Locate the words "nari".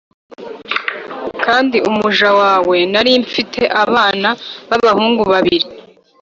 2.91-3.11